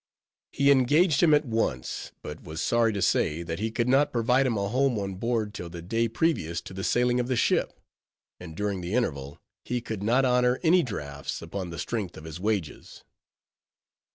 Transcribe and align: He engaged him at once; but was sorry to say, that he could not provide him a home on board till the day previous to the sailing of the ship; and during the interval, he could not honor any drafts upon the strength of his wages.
He 0.51 0.71
engaged 0.71 1.21
him 1.21 1.31
at 1.31 1.45
once; 1.45 2.11
but 2.23 2.41
was 2.41 2.59
sorry 2.59 2.91
to 2.91 3.03
say, 3.03 3.43
that 3.43 3.59
he 3.59 3.69
could 3.69 3.87
not 3.87 4.11
provide 4.11 4.47
him 4.47 4.57
a 4.57 4.67
home 4.67 4.97
on 4.97 5.13
board 5.13 5.53
till 5.53 5.69
the 5.69 5.83
day 5.83 6.07
previous 6.07 6.59
to 6.61 6.73
the 6.73 6.83
sailing 6.83 7.19
of 7.19 7.27
the 7.27 7.35
ship; 7.35 7.79
and 8.39 8.55
during 8.57 8.81
the 8.81 8.95
interval, 8.95 9.37
he 9.63 9.79
could 9.79 10.01
not 10.01 10.25
honor 10.25 10.59
any 10.63 10.81
drafts 10.81 11.39
upon 11.39 11.69
the 11.69 11.77
strength 11.77 12.17
of 12.17 12.23
his 12.23 12.39
wages. 12.39 13.03